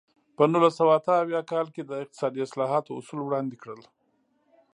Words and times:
په 0.35 0.43
نولس 0.51 0.73
سوه 0.79 0.93
اته 0.97 1.13
اویا 1.21 1.41
کال 1.51 1.67
کې 1.75 1.81
د 1.85 1.91
اقتصادي 2.03 2.39
اصلاحاتو 2.47 2.91
اصول 2.99 3.19
وړاندې 3.23 3.55
کړل. 3.61 3.81